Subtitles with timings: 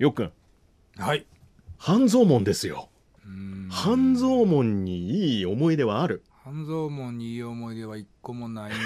[0.00, 0.32] よっくん。
[0.96, 1.26] はい。
[1.76, 2.88] 半蔵門ですよ。
[3.26, 3.68] うん。
[3.70, 6.24] 半蔵門にいい思い出はある？
[6.42, 8.78] 半蔵門にいい思い出は一個もないんや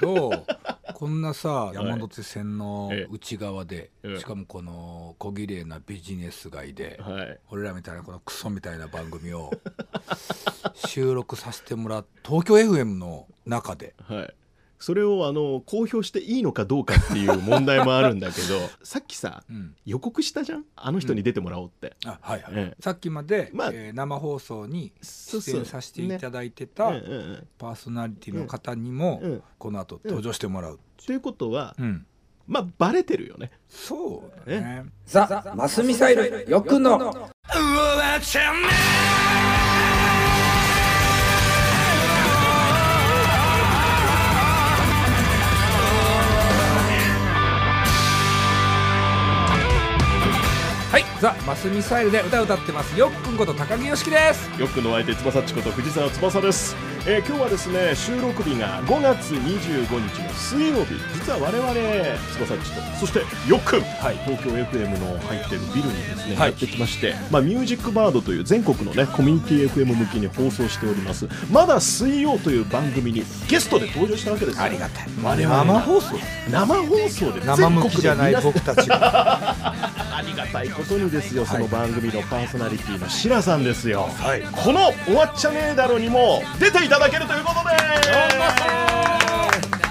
[0.00, 0.30] けど
[0.94, 4.18] こんなさ山手線のええ内側で、ええ。
[4.20, 7.40] しかもこの小綺麗なビジネス街で、はい。
[7.50, 9.50] 俺らみたいなこのクソみたいな番組を
[10.86, 14.34] 収録させてもらっ東京 FM の中ではい
[14.80, 19.76] それをあの公表していいのかどうかっていう問題もあるんだけど さっきさうん。
[19.84, 20.64] 予告したじゃん？
[20.74, 22.82] あの人に出てもらおうって、あはいはい、ええ。
[22.82, 27.46] さっきまで、まあえー生放送に出演させていただいてうんたうんうん。
[27.58, 29.42] パーソナリティの方にも、うん。
[29.58, 32.06] この後登場してもらう、ということはうん。
[32.46, 33.50] まあバレてるよね。
[33.68, 34.86] そうだね。
[35.06, 37.30] ザ・マスミサイルよくのは
[38.16, 39.39] い
[51.20, 52.98] ザ・マスミサイルで歌を歌ってます。
[52.98, 54.48] よっくんこと高木よしきです。
[54.58, 56.74] よくの相手翼っちこと藤沢翼です、
[57.06, 60.94] えー今日はですね収録日が5月25日の水曜日。
[61.12, 61.74] 実は我々
[62.32, 63.18] 翼っちとそして
[63.50, 64.16] よっくん、はい。
[64.24, 66.50] 東京 FM の入ってるビルにですね、はい。
[66.52, 71.28] やってきまして、まあ、ミュージックバードという全国のねコミュニティ FM 向きに放送しております。
[71.52, 74.62] まだ水曜という番組にゲストで登場したわけですよ。
[74.62, 75.08] ありがたい。
[75.22, 76.16] 我々が生放送。
[76.50, 79.89] 生放送で生向きじゃない全国で僕たちが
[80.20, 84.42] ありがたいことにですよ、その番組のパーソナリティのシラさんですよ、はい。
[84.42, 88.99] この「終わっちゃねえだろ」にも出ていただけるということで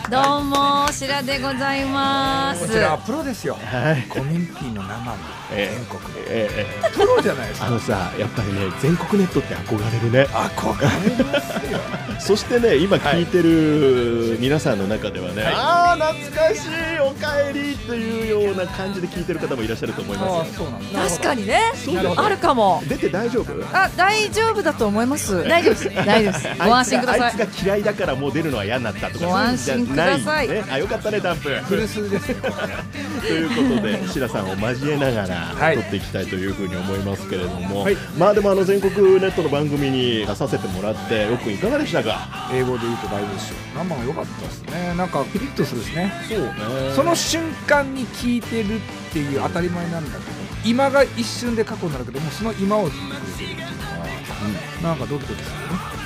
[0.10, 2.66] どうも白でございます。
[2.66, 3.54] こちらはプロですよ。
[3.54, 4.08] はい。
[4.10, 5.14] コミュニティの生
[5.54, 5.68] ええ。
[5.68, 6.14] で全国。
[6.14, 6.92] でええええ。
[6.92, 7.68] プロじゃないですか。
[7.68, 10.26] あのさやっぱりね全国ネットって憧れるね。
[10.34, 11.80] 憧れますよ。
[12.20, 20.42] そしてね今聞いてる皆さんの中ではね、ああ懐かしいおかえりというような感じで聞いてる方もいらっしゃると思いあますよ。
[20.42, 21.00] あそうなんだ。
[21.10, 21.72] 確かにね。
[22.18, 22.84] あるかも。
[22.90, 23.54] 出て大丈夫？
[23.74, 25.48] あ大丈夫だと思います。
[25.48, 26.06] 大丈夫です。
[26.06, 26.48] 大丈夫です。
[26.60, 27.22] ご安心ください。
[27.22, 29.26] あいつがあいつが嫌いだからもう出るのは嫌になったとか。
[29.26, 31.50] ご安心くださいんいね、あよかったねダンプ。
[31.50, 32.38] 古巣ですよ。
[33.22, 35.78] ということで白さんを交えながらはい。
[35.78, 37.98] 撮っていきたいというふうに思いますけれども、はい。
[38.18, 42.50] まあでもあの全国ネットの番組に出させてもらってよくいかがでしたか？
[42.54, 43.56] 英語で言うと大丈夫ですよ。
[43.76, 44.94] 生が良かったですね。
[44.98, 46.12] なんかピリッとするですね。
[46.28, 46.54] そうね。
[46.96, 48.80] その瞬間に聞いてるっ
[49.12, 50.22] ていう当たり前なんだけど
[50.66, 55.99] 今が一瞬で過去になるけどもその今を聞いてくれてるっていうのは、なんかドキドキするね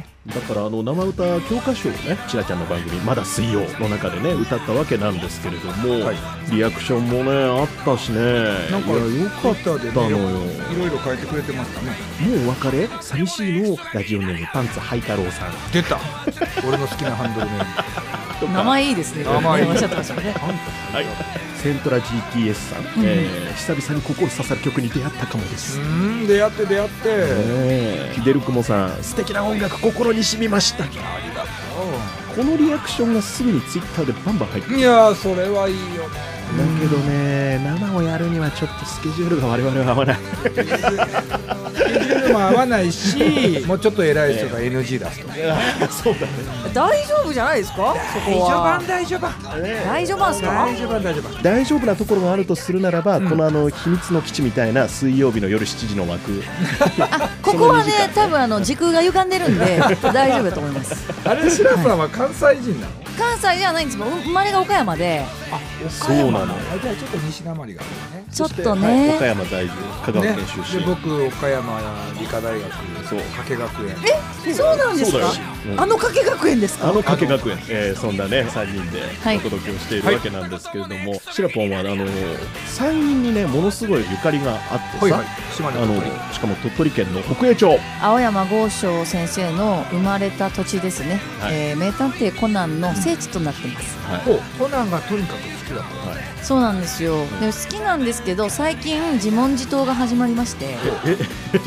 [0.00, 0.06] ね。
[0.26, 6.16] だからあの生歌教科書をねちらちゃんの番組「まだ水曜」の中でね歌ったわけなんですけれども、はい。
[6.50, 8.20] リアクションもねあったしね。
[8.70, 8.98] なんかよ
[9.30, 11.96] かったのよ、いろいろ書いてくれてましたね。
[12.20, 12.88] もうお別れ？
[13.00, 13.76] 寂しいの？
[13.94, 15.52] ラジオネームパンツハイ太郎さん。
[15.72, 15.98] 出た。
[16.66, 17.64] 俺の好きなハンドルネーム
[18.48, 19.24] 名前いいですね。
[19.24, 19.68] 名前いい。
[19.70, 20.34] おっしゃってましたね。
[20.92, 21.06] はい、
[21.62, 25.88] セントラ GTS さん、えー久々に心刺さる曲に出会ったかもです、うね
[26.24, 28.12] ん出会って出会って、え。
[28.14, 29.02] フィデルクモさん。
[29.02, 30.84] 素敵な音楽心に染みました。
[30.84, 31.44] ありが
[32.34, 36.40] このリアクションがすぐにツイッターでバンバン入ってとういやーそれはいいよね。
[36.50, 40.16] だけどね生をやるにはちょっとスケジュールが我々は合わない
[41.80, 45.28] スケジュールも合わないしもうちょっと偉い人が NG 出すと。
[45.90, 46.28] そうだね。
[46.74, 47.94] 大丈夫じゃないですか？
[48.12, 48.82] そこは。
[48.86, 49.20] 大丈夫
[49.84, 50.20] 大丈夫。
[50.20, 50.52] なんですか？
[50.52, 51.42] 大丈夫大丈夫。
[51.42, 56.42] 大丈夫なところがあるとするならば、このあの秘密の基地みたいな水曜日の夜7時の枠。
[57.42, 60.94] ここはね多分あの時空が歪んでるんで大丈夫だと思います。
[61.24, 62.99] あれ白さんは関西人なの？
[63.20, 63.98] 関西ではないんです。
[63.98, 65.22] もん生まれが岡山で。
[65.52, 65.60] あ
[65.90, 66.54] そうなの。
[66.54, 68.24] あじゃあちょっと西なまりがあるね。
[68.32, 68.80] ちょっとはい。
[68.80, 69.72] ね岡山在住。
[70.06, 71.80] 香川県ね出身、で僕岡山
[72.18, 72.72] 理科大学
[73.08, 73.20] そう。
[73.36, 74.54] 加計学園。
[74.54, 75.18] そうなんですか？
[75.18, 75.32] そうだよ。
[75.59, 76.88] うんあの加計学園ですか？
[76.88, 79.36] あの加計学園、えーそんなね3人ではい。
[79.36, 81.96] お届けをしているわけなんですけれども、シラポンはあの
[82.66, 85.26] 山陰にねものすごいゆかりがあってさ、はいはい。
[85.60, 87.78] あのしかも鳥取県の北栄町。
[88.00, 91.54] 青山剛昌先生の生まれた土地ですね、はい。
[91.54, 96.18] えー名探偵コナンの聖地となってます、ほうコナンがとにかく好きだったはい。
[96.42, 97.16] そうなんですよ。
[97.38, 100.76] でも好きなんですけど最近自問自答が始まりまして。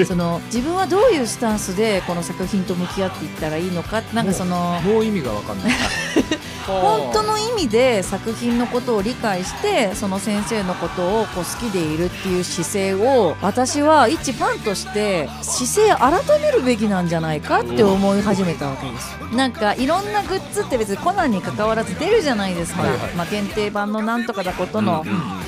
[0.05, 4.01] その自分はどういうスタンスでこの作品と向き合っていったらいいのか？
[4.13, 5.71] なんかそのもう意味が分かんない。
[6.65, 19.17] 本当の意味で作品のことを理解してその先生のことをこう好きでいるっていう姿勢を私は一ファンとして姿勢改めるべきなんじゃないかって思い始めたわけです。
[19.35, 22.99] なんかいろんなグッズって別にコナンに関わらず出るじゃないですか、はいはい。
[23.13, 25.03] まあ、限定版のなんとかだことの、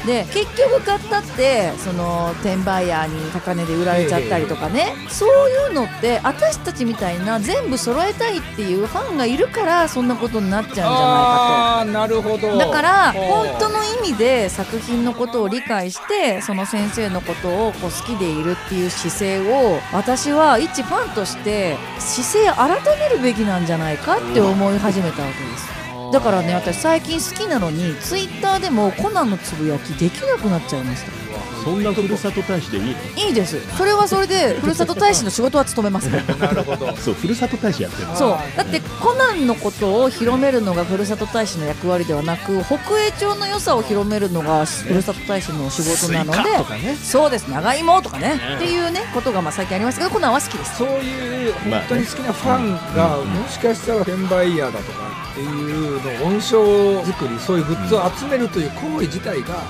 [0.06, 12.52] で結局買ったってその転売ヤーに高値で売られちゃったりとかね、そういうのって私たちみたいな全部揃えたたいっていうファンがいるからそんなことになっちゃうんじゃないかああーなるほど。
[12.52, 25.76] とだから本当の意味で作品のことを理解してその先生のことをこう好きでいるっていう姿勢を私は一ファンとして姿勢改めるべきなんじゃないかって思い始めたわけです。
[26.12, 31.25] だからね私最近好きなのにツイッターでもコナンのつぶやきできなくなっちゃいました
[31.66, 32.92] そんなふるさと大使でいいの？
[33.28, 33.60] いいです。
[33.76, 36.96] それはそれでふるさと大使の仕事は務めますからなるほど。
[36.96, 38.16] そうふるさと大使やってるの。
[38.16, 38.38] そう。
[38.56, 46.96] だってコナンのことを広めるのがふるさと大使の役割ではなく北栄町の良さを広めるのがふるさと大使の仕事なのでスイカとかね。
[46.96, 47.50] そうです。
[47.50, 48.40] 長芋とかね。
[48.58, 50.78] っていうねことがまあ最近ありますけどコナンは好きです。
[50.78, 59.64] そういうまあ本当に好きなファンがもしかしたら転売ヤーだとかっていうの音章作りそういうグッズを集めるという行為自体が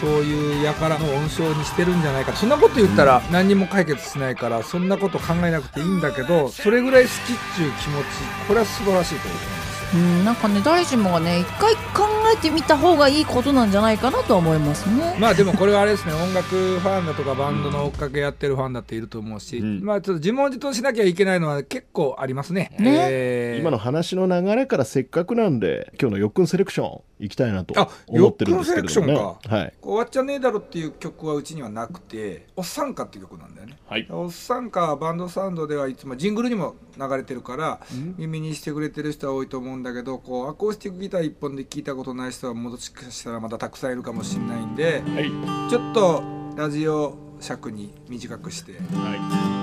[0.00, 2.32] そういう輩の音章にしてるんじゃないか。
[2.32, 7.16] そんなこと言ったら何にも解決しないからそんなこと考えなくていいんだけどそれぐらい好きっ
[7.56, 8.04] ていう気持ち
[8.48, 9.70] これは素晴らしいと思います。
[9.92, 15.16] うんなんかね誰しもがね一回考えてみた方がいいことなんじゃないかなとは思いますね。
[15.18, 16.48] まあでもこれはあれですね音楽
[16.78, 19.84] ファンだとかバンドの追っかけやってるファンだっていると思うし、うん。
[19.84, 22.70] まあちょっと自問自答しなきゃいけないのは結構ありますね。
[22.78, 23.08] ね。
[23.10, 23.60] えー。
[23.60, 29.14] 今の話の流れからせっかくなんで今日のよっくんセレクション行きたいなとあ思ってるんですけれどもね。
[29.56, 29.72] はい。
[29.82, 33.78] 終わっちゃねえだろっていう曲はうちにはなくて「おっさんか」っていう曲なんだよね。
[33.86, 34.06] はい。
[34.10, 37.80] おっさんかはバンドサウンドではいつもジングルにも流れてるから
[38.16, 45.70] 耳にしてくれてる人は多いと思うんだけどこうアコースティックギター一本で聴いたことない人はもしかしたらまだたくさんいるかもしれないんではい。
[45.70, 46.22] ちょっと
[46.56, 48.72] ラジオ尺に短くして。
[48.72, 49.59] はい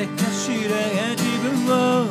[0.00, 2.08] 誰かしらが自分を。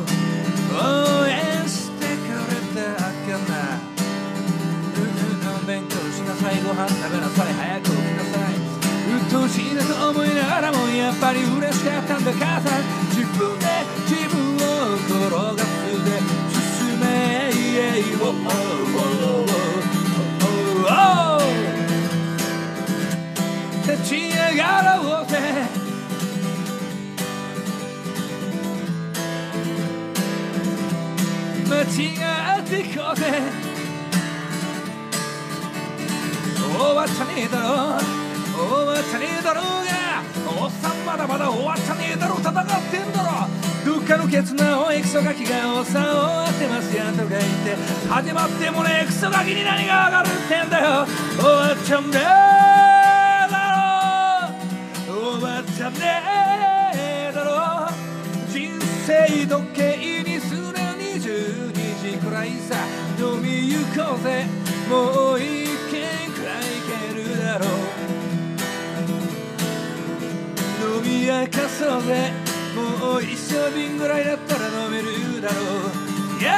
[0.70, 1.34] 応援
[1.68, 3.10] してくれたか
[3.50, 3.82] な。
[4.94, 5.02] うん
[5.58, 6.62] うん勉強しなさい。
[6.62, 7.52] ご飯食べなさい。
[7.52, 8.54] 早く起きなさい。
[8.54, 12.82] うっとうしいなと思いながらもやっぱり嬉しかったんだ母さん。
[13.10, 13.66] 自分で
[14.06, 16.22] 自分を転がすで
[16.54, 19.50] 進めいえいおおおお
[20.84, 21.42] おお
[23.82, 24.39] 立ち上
[31.90, 33.24] 間違ってこうぜ
[36.56, 37.98] 終わっちゃねえだろ
[38.54, 39.64] 終わっちゃねえだろう。
[39.84, 43.48] がおっさんまだまだ終わっちゃねえだろ戦ってんだろ
[43.84, 46.04] どっかのケツなおいクソガキがおっさん
[46.44, 47.74] を当てますやんとか言って
[48.08, 52.20] 始まってもねえクソガキに何が上がるってんだよ終わっちゃねえ
[53.50, 53.58] だ
[55.08, 55.96] ろ終わっちゃね
[56.94, 57.88] えだろ
[58.48, 58.70] 人
[59.06, 59.89] 生時計
[62.40, 62.74] 時くらいさ
[63.18, 64.46] 飲み行こうぜ。
[64.88, 65.44] もう一
[65.90, 67.68] 軒くらい行けるだろう。
[70.82, 72.32] 飲み明かそうぜ。
[72.74, 75.60] もう一升瓶ぐらいだったら飲めるだろう。
[76.40, 76.52] イエーイ。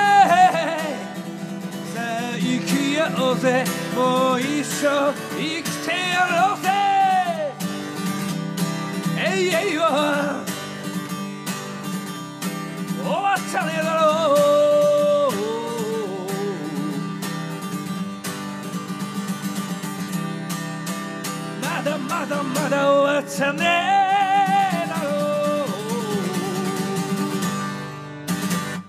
[1.95, 3.65] さあ生きようぜ。
[3.97, 6.69] もう一生生きてやろうぜ。
[9.19, 9.83] えいえいよ
[13.03, 14.22] 終わっちゃねえだろう。
[21.85, 23.65] だまだまだ終わっちゃね
[24.85, 25.11] えだろ。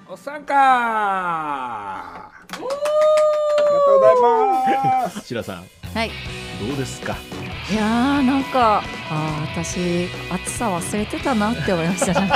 [0.10, 0.54] うおっさんか。
[0.56, 2.68] ありが
[3.86, 4.16] とうござい
[5.06, 5.22] ます。
[5.28, 5.64] 白さん。
[5.94, 6.12] はい。
[6.68, 7.16] どうですか？
[7.72, 12.20] いやーなんかあー私暑さ忘れてたなって思いました。
[12.22, 12.30] ね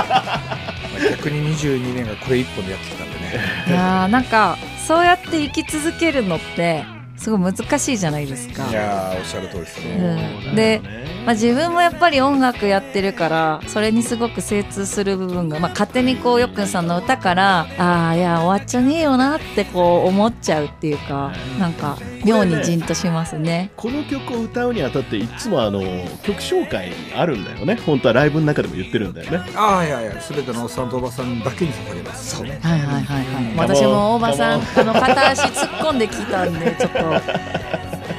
[1.10, 3.40] 逆に22年がこれ一本でやってきたんでね。
[3.68, 4.56] いやーなんか
[4.86, 6.84] そうやって生き続けるのって
[7.18, 10.38] すごい難しいじゃないですかいやーおっしゃる通りですね。
[10.48, 10.80] うんで
[11.28, 23.70] まあ、自分もやっぱり音楽やってるからそれにすごく精通する部分が、まあ、勝手にこうよっくんさんの歌からああいや終わっちゃねえよなってこう思っちゃうっていうかなんか妙にじんとしますね。
[23.76, 25.82] この曲を歌うにあたっていつもあの
[26.22, 32.36] 曲紹介あるんだよね本当はライブの中でも言ってるんだよねああいやいやすべてのおっさんとおばさんだけに捧げます。
[32.36, 32.58] そうね。
[32.62, 36.98] はいはいはいはい、うん私も大場さん あの片足突っ込んで聞いたんでちょっと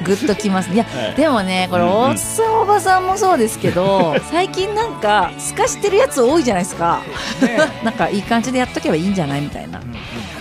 [0.04, 0.68] グッときます。
[0.70, 1.14] ねいや、はい。
[1.14, 1.94] でもねこれうんうん。
[2.10, 7.00] おっさんおばさんもそうですけど 最近なんか透かしてるやつ多いじゃないですか。
[7.42, 7.58] ね。
[7.84, 9.80] なんかいい感じでやっとけばいいんじゃないみたいな。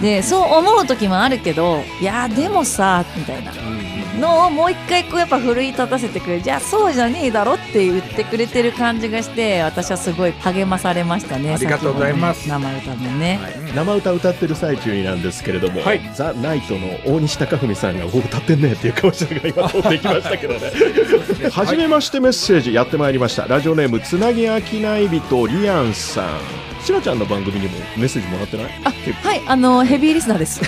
[0.02, 3.52] でそう思う時もあるけどいやでもさみたいな
[4.18, 6.42] のをもう一回こうやっぱ奮い立たせてくれる。
[6.42, 12.48] じゃあそうじゃねえだろって言ってくれてる感じがして私はすごい励まされましたねありがとうございます。
[12.48, 13.40] 生歌もね、
[13.76, 16.02] 生歌歌ってる最中になんですけれども、はい。
[16.14, 20.72] ザ・ナイトの大西貴文さんが「お歌ってんね」っていう顔して今通ってきましたけどね。
[21.52, 23.46] はじめましてメッセージやってまいりました。
[23.48, 28.72] ラジオネームつなぎあきない人リアンさんしらちゃんの番組にもメッセージもらってない？
[28.84, 30.60] あはいあのヘビーリスナーです。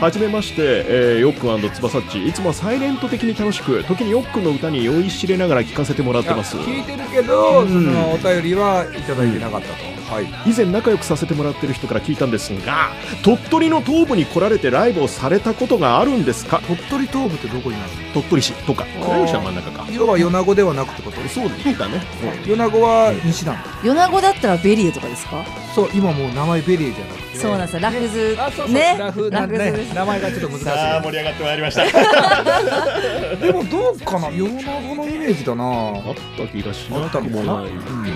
[0.00, 6.56] はじめまして、えー、ヨックンつばさっちいつもサイレント的に楽しく時にヨックンの歌に酔いしれながら聞かせてもらってます。
[6.56, 9.74] 聞いてるけど、そのお便りはいただいてなかったと、
[10.14, 10.26] はい。
[10.50, 12.90] 以前仲良くさせてもらってる人から聞いたんですが
[13.22, 16.60] 鳥取の東部に来られてライブをされたことがあるんですか？
[16.66, 18.84] 鳥取東部ってどこになる鳥取市とか。
[18.84, 19.84] 倉吉は真ん中か。
[19.84, 21.20] の要は米子ではなくってこと？
[21.28, 21.54] そうだ
[21.88, 22.00] ね、
[22.46, 25.44] 米子は西なんだ、米子だったらベリエとかですか？
[25.74, 27.80] そう今もう名前ベリーじゃなくてそうなんですよ。
[27.80, 28.36] ラフズ。
[28.38, 28.74] あそうそう。
[28.74, 28.96] ね。
[28.98, 29.76] ラフなんでラフズ。
[29.76, 30.64] です名前がちょっと難しい。
[30.64, 31.84] さあ盛り上がってまいりました。
[33.36, 34.30] でもどうかな？
[34.30, 35.64] 米子のイメージだな。
[35.64, 38.14] あった気がしなくもないけどね。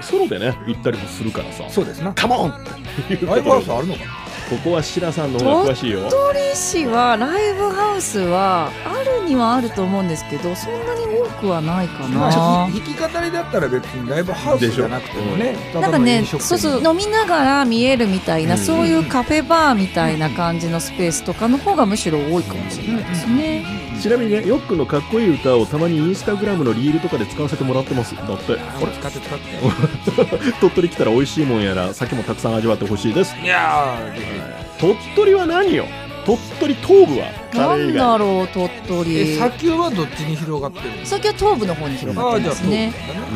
[0.00, 1.68] ソロでね行ったりもするからさ。
[1.68, 2.12] そうですな。
[2.14, 4.00] カモンライブハウスあるのか
[4.48, 6.08] ここは白さんの方が詳しいよ。
[6.10, 18.60] 鳥取市はライブハウスはあるにはあると思うんですけどそんなに多くはないかまあな弾き語りだったら別にライブハウスじゃなくてもねたなんかねそうそう飲みながら見えるみたいな、うん。
[18.60, 23.64] そういうカフェバーみたいな感じのスペースとかの方がむしろ多いかもしれないですね、
[24.00, 35.86] ちなみにねヨックンのかっこいい歌をたまにインスタグラムのリールとかで使わせてもらってますだってこれ使って使って鳥取来たら美味しいもんやら酒もたくさん味わってほしいですいやーぜ鳥取は何よ
[36.24, 39.34] 鳥取東部はカなんだろう鳥取。
[39.36, 41.06] 砂丘はどっちに広がってるの？
[41.06, 42.92] 先は東部の方に広がってますね。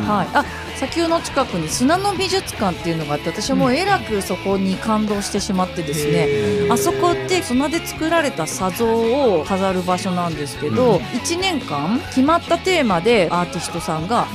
[0.07, 0.45] はい、あ
[0.75, 6.73] 砂丘の近くに砂の美術館っていうのがあって私はもうえらくそこに感動してしまってですね、へー。
[6.73, 14.27] あそこって砂で作られた砂像を飾る場所なんですけど、1年間決まったテーマでアーティストさんが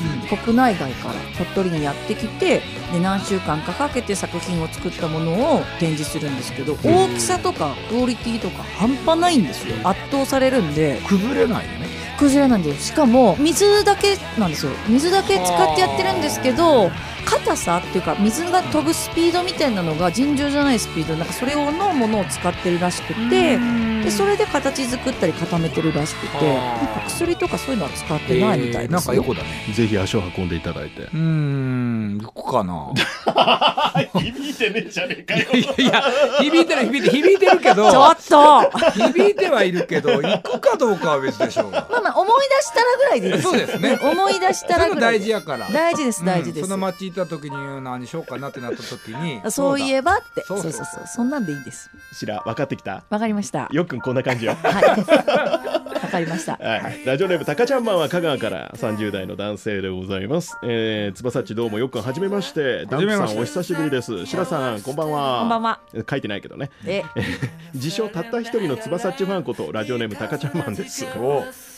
[0.44, 2.60] 国内外から鳥取にやってきて
[2.92, 11.00] で何週間かかけて作品を作ったものを展示するんですけど大きさとかクオリティとか半端ないんですよ圧倒されるんで。
[11.06, 11.79] 崩れないね。
[12.20, 14.72] 崩れないんですしかも水だけなんですよ。
[14.88, 16.90] 水だけ使ってやってるんですけど
[17.24, 23.58] 硬さっていうか水が飛ぶスピードみたいなのが尋常じゃないスピードなんかそれをのものを使ってるらしくて
[24.02, 26.84] でそれで形作ったり固めてるらしくてはあ。
[26.84, 29.48] なんか薬とかそういうのは使ってないみたいえーなんですよ、か横だね。
[29.74, 31.02] ぜひ足を運んでいただいて。
[31.02, 32.92] うーん行くかな。
[34.20, 35.46] 響いてねえじゃねえかよ。
[35.52, 36.04] いやいや
[36.40, 38.70] 響いてる響いてる響いてるけどちょっと。
[38.92, 41.86] 響いてはいるけど行くかどうかは別でしょうが。
[41.90, 43.42] まあまあ思い出したらぐらいでいいです。
[43.44, 43.98] そうですね。
[44.02, 45.68] 思い出したらぐらい大事やから。
[45.70, 49.40] 大事です大事です、うんその町行った時に何しようかなってなった時に。
[49.50, 50.44] そういえばって。
[50.44, 50.86] そううそううそう。
[51.06, 51.90] そんなんでいいです。
[52.12, 53.04] 白分かってきた？
[53.08, 53.68] わかりました。
[53.72, 54.56] よっくんこんな感じよ。
[54.62, 55.80] はい。
[56.00, 56.56] わかりました。
[56.56, 60.56] はい、ラジオネームたかちゃんマンは香川から30代の男性でございます。
[60.64, 62.86] えー、つばさっちどうもよくはじめまして。
[62.86, 63.38] ダンプさはじめまして。
[63.38, 64.26] んお久しぶりです。
[64.26, 65.40] 白さんこんばんは。
[65.40, 65.80] こんばんは。
[66.08, 66.70] 書いてないけどね。
[66.86, 67.04] え。
[67.74, 71.04] 自称たった一人のつばさっちファンことラジオネームたかちゃんマンです。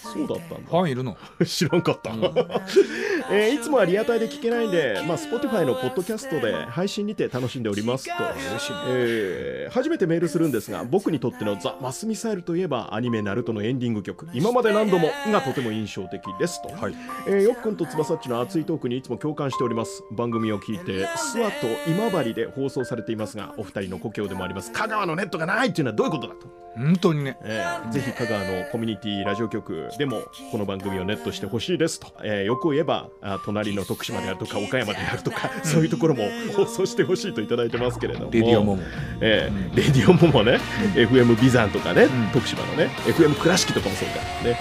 [0.04, 1.16] おそうだったんファンいるの？
[1.38, 1.46] だ。
[1.46, 2.10] 知らんかった。
[3.30, 8.12] えーいつもはリアタイで聞けないんで、まあ Spotify のポッドキャストで配信にて楽しんでおりますと。
[8.88, 16.94] えー初めてメールするんですが僕にとってのザ・マスミサイルといえばアニメ「ナルトのエンディング曲「今まで何度も」がとても印象的ですと、はい。
[17.26, 20.02] えーよっくんとつばさっちの熱いトークにいつも共感しております。
[20.12, 24.72] 番組を聞いて諏訪と今治で放送されていますがお二人の故郷でもあります。
[24.72, 27.36] 香川のネットがないっていうのはどういうことだと、本当にね。
[27.42, 36.24] えーぜひ香川のコミュニティラジオ局でもこの番組をネットしてほしいですと、えーよく言えばあ隣の徳島であるとか岡山であるとかそういうところも
[36.56, 38.30] 放送してほしいといただいてますけれども。
[38.30, 38.82] レディオモモ。
[39.20, 40.58] えーレディオモモね、
[40.94, 42.08] FM ビザンとかね、ん。
[42.32, 44.14] 徳島のね FM 倉敷とかもそうか。
[44.48, 44.58] ね。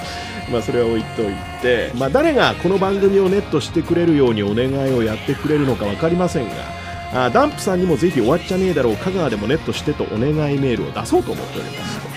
[0.52, 6.81] まあそれは置いといて、まあ、誰がこの番組をネットしてくれるようにお願いをやってくれるのか分かりませんが
[7.14, 12.00] あダンプさんにもぜひ終わっちゃねえだろう香川でもネットしてとお願いメールを出そうと思っております。
[12.00, 12.08] と、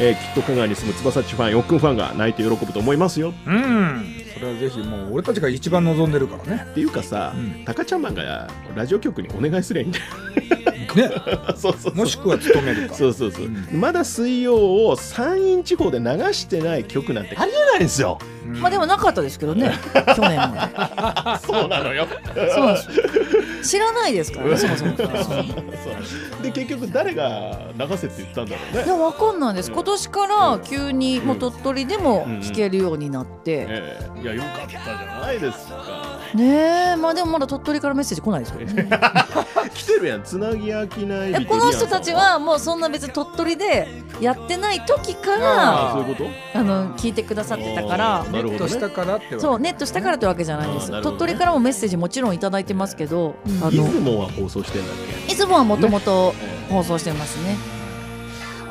[0.00, 3.34] えーきっと香川に住む翼っちファンよっくんファンが泣いて喜ぶと思いますよ。
[3.46, 4.04] うん。
[4.34, 6.66] それはぜひもう俺たちが一番望んでるからね。
[6.70, 7.64] っていうかさ、うん。
[7.64, 10.04] タカちゃんマンがラジオ局にお願いすりゃいいんだよ
[10.96, 11.10] ね。
[11.56, 11.94] そうそうそう。
[11.94, 12.94] もしくは勤めるか。
[12.94, 13.80] そうそうそう、うん。
[13.80, 17.36] まだ水曜を山陰地方で流してない曲なんて。
[17.36, 18.18] ありえないんですよ。
[18.46, 18.60] うん。
[18.60, 19.72] まあでもなかったですけどね
[20.14, 20.56] 去年も。
[21.44, 22.06] そうなのよ。
[22.54, 23.04] そうなんですよ。
[23.62, 24.92] 知らないですからねそもそも。
[26.42, 28.84] で結局誰が流せって言ったんだろうね。
[28.84, 29.70] いやわかんないです。
[29.70, 34.22] 今年から急にもう鳥取でも聞けるようになって、ええ。
[34.22, 36.18] いやよかったじゃないですか。
[36.34, 36.96] ねえ。
[36.96, 38.88] まあでもまだ鳥取からメッセージ来ないですよね
[39.78, 40.24] 来てるやん。
[40.24, 43.86] つなぎ飽きないえこの人たちはもうそんな別に鳥取で
[44.20, 48.58] やってない時かあらあそういうことあの聞いてくださってたからなるほどね。
[48.58, 51.00] としたからってそうネットしたからってわけじゃないです、ね。
[51.00, 54.96] 鳥取からもメッセージもちろんいただいてますけど、あ出の雲は放送してんだっ
[55.28, 55.32] け？
[55.32, 57.56] いつもはもともとえ放送してますね。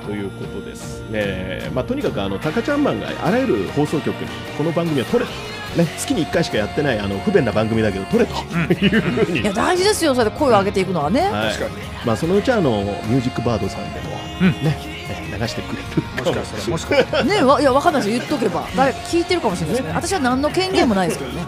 [0.06, 5.32] ということですね、まあ、とにかくあのタカちゃんマンがあらゆる放送局にこの番組は撮れと、
[5.78, 8.34] ね、月に1回しかやってないあの不便な番組だけど撮れと。
[8.74, 10.16] いうふうに、いや大事ですよ。
[10.16, 11.54] それで声を上げていくのはね、はい。
[11.54, 11.88] 確かに。
[12.06, 14.10] まあ、そのうちあのミュージックバードさんでも、
[14.42, 14.52] うん。
[14.64, 17.24] ねね流してくれるもしかしたらもしかしたら。
[17.24, 19.94] ねわいやわかんないですよ言っとけば誰か聞いてるかもしれないですね。
[19.94, 21.46] 私は何の権限もないですけどね。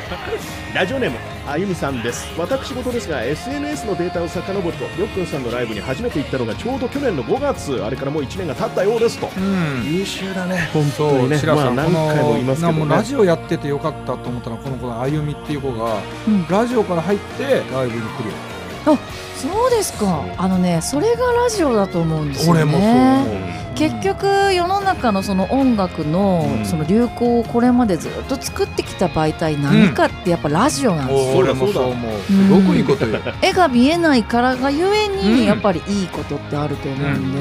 [0.74, 1.16] ラジオネーム
[1.46, 2.26] あゆみさんです。
[2.38, 7.82] 私事ですが SNS のデータを遡るとよっくんさんのライブに初めて行ったのがちょうど去年の5月。
[7.82, 9.28] あれからもう1年が経ったようですと。
[9.36, 9.92] うん。
[9.92, 10.68] 優秀だね。
[10.72, 11.40] 本当にね。
[11.44, 16.46] まあ何回も言いますけど、ね、ラジオやっててよかったと思ったのはこの子のあゆみっていう子が、うん。
[16.48, 18.36] ラジオから入ってライブに来るよ
[18.84, 20.24] そうですか。
[20.36, 22.62] あのねそれがラジオだと思うんですよね。
[22.62, 26.66] 俺もそう結局世の中のその音楽のうん。
[26.66, 32.12] その流行をこれまでずっと作ってきた媒体何かってやっぱラジオなんですよ、俺もそう思う。
[32.12, 32.20] うん。
[32.20, 37.38] すごくいいこと言う、絵が見えないからがゆえうんにやっぱりいいことってあると思うんで、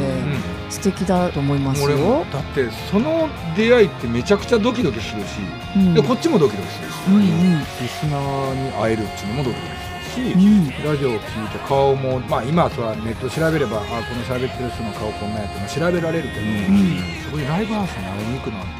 [0.70, 2.26] 素敵だと思います俺もよ。
[2.32, 3.28] だってその
[3.58, 5.26] 出会いってめちゃくちゃドキドキするし、
[5.76, 5.94] うん。
[5.94, 7.60] でこっちもドキドキするし、うんうん。
[7.60, 9.89] リスナーに会えるっていうのもドキドキする
[10.20, 10.68] し、うん。
[10.84, 16.50] ラジオを聞いて顔もまあ今はネット調べればあこの喋ってる人の顔こんなんやってまあ調べられるけど、ん。
[17.24, 18.80] そこにライブハウスに会いに行くなんて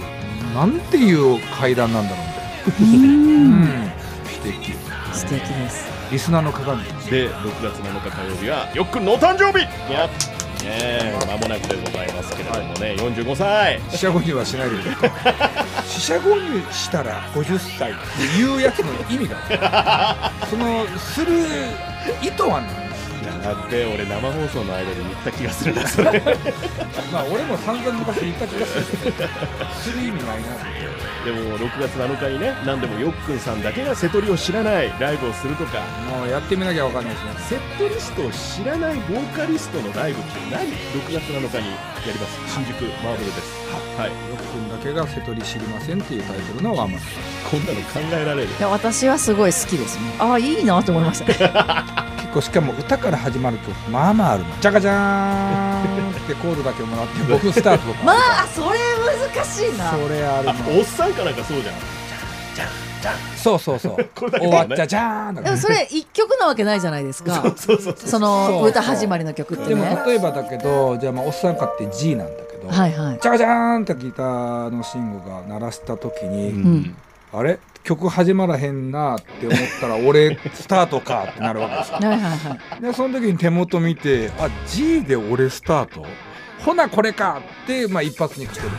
[0.54, 3.06] なんていう階段なんだろうみたいな。
[3.06, 3.92] うん。
[4.26, 4.74] 素敵。
[5.14, 5.88] 素敵です。
[6.12, 6.84] リスナーの鏡。
[7.10, 9.60] で6月7日火曜日はよっくんのお誕生日。
[9.60, 10.10] いや
[10.70, 10.76] ね。
[10.78, 13.80] え間もなくでございますけれどもね、45歳。
[13.92, 15.70] 四捨五入はしないでください。
[15.88, 21.34] 四捨五入したら50歳っていうやつの意味がそのする
[22.22, 22.89] 意図はね
[23.44, 26.22] だって俺生放送の間で言った気がするなそれ。
[27.12, 28.86] まあ俺も散々昔言った気がする。
[29.04, 29.28] けど
[29.82, 30.48] する意味ないな
[31.26, 35.80] でも6月7日にね何でもよっくんさんだけが瀬戸りを知らないライブをするとか。
[36.10, 37.32] もうやってみなきゃわかんないですね。
[37.50, 40.74] セットリストを知らないボーカリストのライブって何 ?6
[41.14, 42.40] 月7日にやります。
[42.54, 43.60] 新宿マーブルです。
[43.98, 44.10] はい。
[44.10, 47.02] よっくんだけが瀬戸り知りませんっていうタイトルのワンマン。
[47.52, 48.48] こんなの考えられる？
[48.48, 50.04] いや私はすごい好きですね。
[50.20, 52.06] ああいいなと思いました。
[52.42, 54.50] しかも歌から始まる曲まあまああるの。
[54.62, 58.04] じゃかじゃーんってコードだけもらって 僕スタートとか。
[58.06, 58.80] まあそれ
[59.36, 59.92] 難しいな。
[59.92, 61.76] それあるあのおっさんかなんかそうじゃん。
[63.38, 64.10] そうそうそう。
[64.14, 67.42] これだけ終わっちゃじゃーんだからでもそれ一曲なわけないじゃないですか。
[67.42, 69.98] そうそうそうそのそう歌始まりの曲ってでもね。
[70.06, 73.20] 例えばだけどじゃあまあおっさんかって G なんだけど、はいはい。
[73.22, 76.96] じゃかじゃーんってギターの慎吾が鳴らした時に、ん
[77.34, 77.60] あれ？
[77.84, 81.96] 曲始まらへんなって思ったら俺 スタートかってなるわけですよ。
[81.96, 82.82] はいはいはい。
[82.82, 86.06] でその時に手元見てあ G で俺スタート？
[86.60, 88.70] ほなこれかって、まあ、一発に来てる。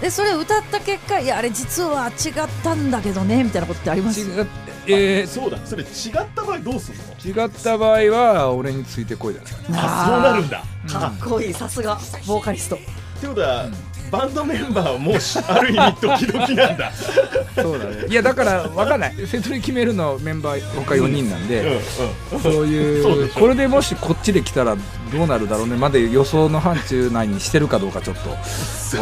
[0.00, 2.32] でそれ歌った結果いやあれ実は違っ
[2.64, 4.20] たんだけどねみたいなことってあります？
[4.20, 4.46] 違っ
[4.88, 5.58] えそうだ。
[5.64, 5.88] それ違っ
[6.34, 7.14] た場合どうするの？
[7.14, 9.52] ー違った場合は俺についてこいじゃない
[9.84, 10.64] あそうなるんだ。
[10.90, 11.52] かっこいい。
[11.52, 11.98] さすが。
[12.26, 12.76] ボーカリスト。
[12.76, 12.78] っ
[13.20, 13.66] てことは、
[14.12, 16.92] バンドメンバーもしある意味ドキドキなんだ。
[16.92, 18.06] そうだね。
[18.08, 19.14] いやだから分かんない。
[19.26, 22.40] セトリ決めるのメンバー他4人なんで、うんうん。
[22.40, 23.40] そういうそうでしょ。
[23.40, 24.76] これでもしこっちで来たら
[25.12, 28.30] どうなるだろうねまで予想の範疇内にしてるかどうかちょっと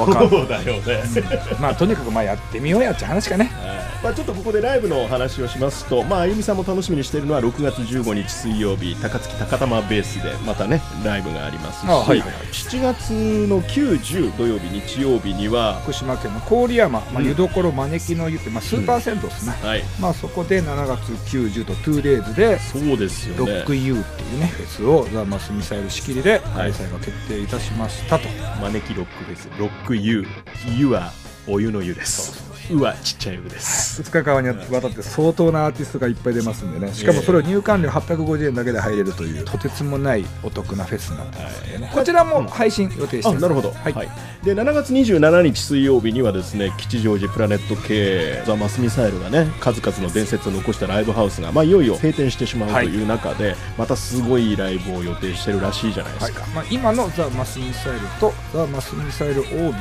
[0.05, 0.29] 分かんない。
[0.31, 1.03] そうだよね、
[1.61, 3.51] まあとにかくまあやってみようやって話かね。
[4.03, 12.09] まあ、ちょっとここでライブのお話をしますと、まあ、あゆみさんも楽しみにしているのは6月15日水曜日高槻高玉ベースでまたねライブがありますし、あはい。
[12.09, 17.27] はいはい7月の9、10土曜日日曜日には、福島県の郡山、まあ、うん。
[17.27, 23.53] 湯どころ招きの湯って、まあ、スーパー銭湯ですね、はい、まあそこで7月90と 2days でそうですよね。
[23.53, 28.27] ロック U っていうねフェスをザ・マスミサイル仕切りで開催が決定いたしましたと、
[28.63, 30.25] 招きロックフェスロック湯
[30.79, 31.13] 湯は
[31.47, 34.03] お湯の湯ですうはちっちゃい湯です。
[34.03, 36.93] 2日間にわたって相当なアーティストがいっぱい出ますんでね。
[36.93, 41.91] しかもそれを入館料850円だけで入れるというとてつもないお得なフェスになってますね。
[41.93, 43.37] こちらも配信予定してます。
[43.39, 43.95] あなるほど、はい、
[44.45, 59.75] で7月27日水曜日にはですね吉祥寺プラネット系ザ・マスミサイルがね数々の伝説を残したライブハウスが、まあ、いよいよ閉店してしまうという中で、またすごいライブを予定してるらしいじゃないですか、まあ、今のザ・マスミサイルとザ・マスミサイルオービーズ、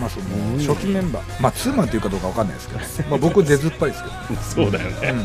[0.00, 4.10] まあ、その初期メンバー、まあ、ツーマンというかどうかわかんないですけど、まあ、僕出ずっぱりですけ
[4.60, 4.66] ど。
[4.66, 5.24] そうだよね、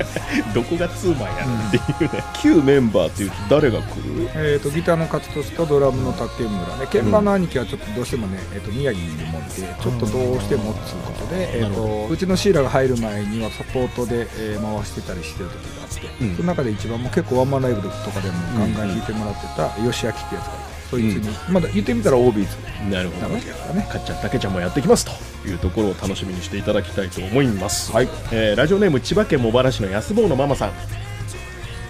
[0.54, 4.30] どこがツーマンやねんっていうね、旧メンバーっていうと誰が来る？
[4.36, 16.36] えー、とギターの勝利とドラムの竹村で鍵盤の兄貴はちょっとどうしてもね、えー、と宮城にいるもんでちょっとどうしてもっつうことで、えー、とうちのシーラが入る前にはサポートで、えー回してたりしてる時があって、うん。
[16.36, 22.56] その中で一番もう結構ワンマンライブとかでもガンガン弾いてもらってた吉明ってやつがいてそいつに、まだ言ってみたら OB ズ
[22.90, 23.28] なるほど。
[23.28, 23.88] ねなわけだからね。
[23.92, 25.12] かっちゃんたけちゃんもやってきますと
[25.48, 28.10] いうところを楽しみにしていただきたいと思います、はい。
[28.32, 30.72] えーラジオネーム千葉県茂原市の安坊のママさん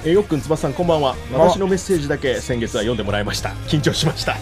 [0.03, 1.15] えーよっくんつばさんこんばんは。
[1.31, 3.49] 私のメッセージだけ先月は読んでもらいました。
[3.67, 4.35] 緊張しました。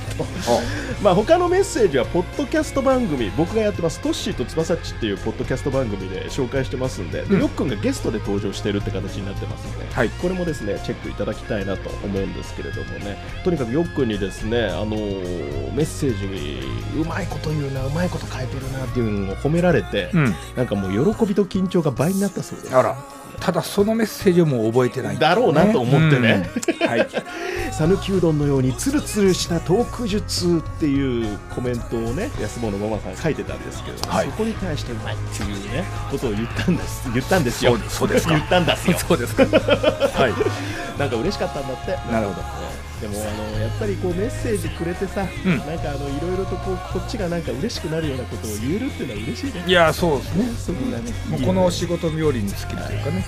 [1.03, 7.41] まあ他のメッセージはポッドキャスト番組僕がやってますトッシーとつばさっちっていうポッドキャスト番組で紹介してますんで,で、うん。
[7.41, 10.09] よっくんがゲストで登場してるって形になってますんで、はい。
[10.09, 13.17] これもですねチェックいただきたいなと思うんですけれどもね。
[13.43, 16.61] とにかくよっくんにですねあのーメッセージに
[17.01, 20.35] うまいこと言うなうまいこと書いてるなっていうのを褒められて、うん。
[20.55, 22.75] なんかもう喜びと緊張が倍になったそうです。
[22.75, 22.97] あら
[23.39, 25.17] ただそのメッセージをもう覚えてない。
[25.17, 26.49] だろうなと思ってね。
[26.81, 26.87] うん。
[26.87, 27.07] はい。
[27.71, 34.25] 讃岐うどんのようにツルツルしたトーク術っていうコメントをね安坊のママさん書いてたんですけど、はい。
[34.25, 37.77] そこに対してうまいっていうねことを言ったんです言ったんですよ。
[37.77, 38.33] そうそうですか。
[38.35, 38.97] 言ったんですよ。
[38.97, 39.43] そうですか。
[39.43, 40.33] はい。
[40.99, 41.91] なんか嬉しかったんだって。
[42.11, 45.57] なるほどでもあのやっぱりこうメッセージくれてさ、うん。
[45.59, 49.53] なんかあのいろいろとこうこっちがなんか嬉しくなるようなことを言えるっていうのは嬉しい。
[49.53, 50.45] ねいやそうですね。
[50.55, 51.11] そこがね。
[51.29, 53.25] もうこの仕事冥利に尽きるというかね。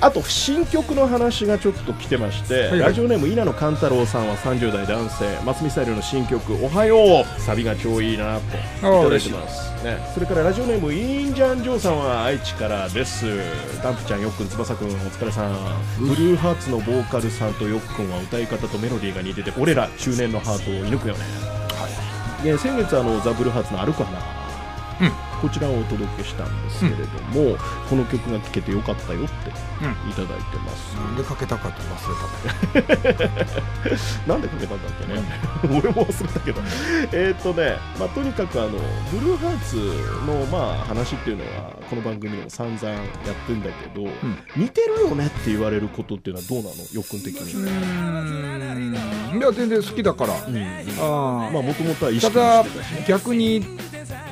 [0.00, 13.26] あと新曲の話がちょっと来てまして、はいラジオネーム稲野勘太郎さんは30代男性松見スタイルの新曲「おはよう」サビが超いいなといただいてます、ね、それからラジオネームインジャンジョーさんは愛知からです。
[13.80, 15.54] ダンプちゃんよっくん翼くんお疲れさん。
[16.00, 21.20] ブルーハーツのボーカルさんとよっくんは歌い方とメロディーが似てて俺ら中年のハートを射抜くよね、
[22.42, 24.18] で先月あのザ・ブルーハーツの「歩く花」
[25.00, 25.28] うん。
[25.40, 27.56] こちらをお届けしたんですけれども、
[27.88, 35.22] この曲が聴けてよかったよってうんいただいてます、なんでかけたかって忘れたね なんでかけたんだっけね、
[35.78, 36.60] 俺も忘れたけど、
[37.12, 38.70] えーっとね、まあ、とにかくあの
[39.12, 39.76] ブルーハーツ
[40.26, 43.00] の、まあ、話っていうのは、この番組でも散々やっ
[43.46, 44.08] てんだけど、
[44.56, 47.52] 似てるよねって言われることっていうのはどうなの、よっくん的うに。
[49.38, 50.34] いや全然好きだから。
[50.34, 50.56] うん。
[51.00, 52.90] あまあ、もともとは意識ただしてたし。
[52.92, 53.04] ね。
[53.06, 53.64] 逆に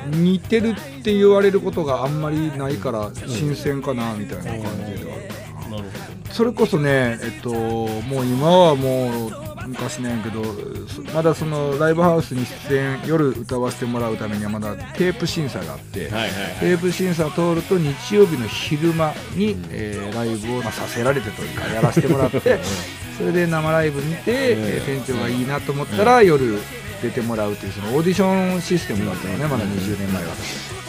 [0.07, 5.15] 似てるって言われることがあんまりないから新鮮かなみたいな感じでは。
[5.15, 5.27] ある
[5.63, 5.89] かななる
[6.31, 9.31] それこそねえっともう今はもう
[9.67, 10.43] 昔なんやけど
[10.87, 16.15] そまだそのライブハウスに出演夜歌わせてもらうためにはまだテープ審査があってほど。
[16.17, 16.31] はいはい。
[16.59, 22.39] テープ審査を通ると日曜日の昼間に、えーライブを、まあ、させられてというかやらせてもらって
[23.17, 26.59] それで生ライブ見て、えー店長がいいなと思ったら、夜
[27.01, 30.33] 出てもらうというそのオーディションシステムだったのね、まだ20年前は。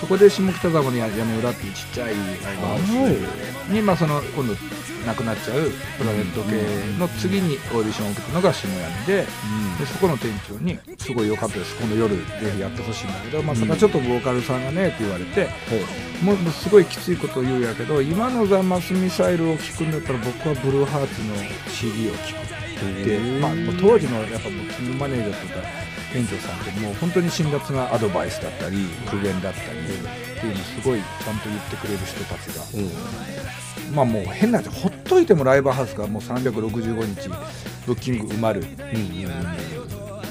[0.01, 4.55] そこで下北沢の屋根裏っていうちっちゃいライブハウスに、まあ、その今度
[5.05, 9.27] なくなっちゃうプラネット系の次にオーディションを受けたのが下屋根で,、で
[9.87, 11.75] そこの店長に「すごい良かったです。
[11.77, 12.23] 今度夜ぜ
[12.55, 15.49] ひやってほしいんだけど、まあ、ただちょっとボーカルさんがね」って言われて、
[16.23, 21.35] もうすごいきついことを言うんやけど今のザ・マスミサイルを聴くんだったら僕はブルーハーツの
[21.71, 22.49] CD を聴く
[23.41, 25.67] まあ、当時のやっぱもうキングマネージャーとか
[26.13, 28.77] 店長さんってもう本当に辛辣なアドバイスだったり
[29.11, 29.83] 苦言だったりっ
[30.41, 32.65] ていうのをすごいちゃんと言ってくれる人たちが、
[33.95, 37.29] まあもう変な話ほっといてもライブハウスがもう365日
[37.87, 38.65] ブッキング埋まる。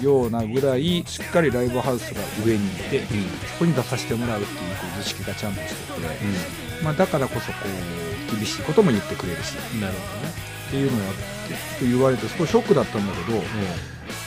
[0.01, 5.99] ようなぐらいしっかりライブハウスが上にいて、そこに出させてもらうっていう図式がちゃんとしてて、
[6.83, 7.57] まあ、だからこそこ
[8.31, 9.53] う厳しいことも言ってくれるし。
[9.81, 9.93] なる
[10.67, 11.13] っていうのをやっ
[11.79, 13.41] て言われてすごいショックだったんだけど、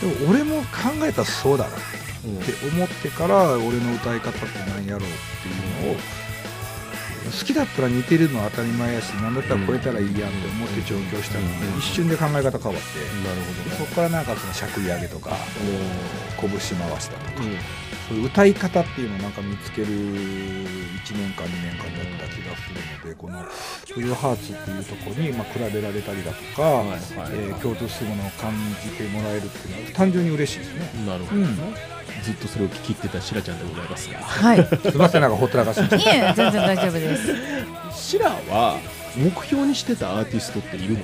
[0.00, 0.66] でも俺も考
[1.02, 1.76] えたらそうだな。
[1.76, 1.80] っ
[2.22, 15.30] て思ってから俺の歌い方って何やろうっていうのを好きだったら似てるのは当たり前やし何だったら超えたらいいやんって思って上京したのに、一瞬で考え方変わって、そこからなんかそのしゃくり上げとか
[16.40, 16.58] 拳回
[17.00, 17.48] したとか、
[18.11, 19.92] そういう歌い方っていうのをなんか見つける1
[21.14, 23.44] 年間2年間だった気がするのでこの
[23.94, 26.83] ブルーハーツっていうところにまあ比べられたりだとか、
[27.31, 31.07] えー共通するものを感じてもらえるっていうのは単純に嬉しいですね。
[31.07, 31.42] なるほど、
[32.25, 34.18] ずっとそれを聞き入ってたシラちゃんでございますが。
[34.18, 34.61] はい。
[34.61, 37.31] いすみませんなんかほったらかしにえ、全然大丈夫です。
[37.31, 37.35] い
[37.94, 38.79] シラは
[39.16, 41.01] 目標にしてたアーティストっているの？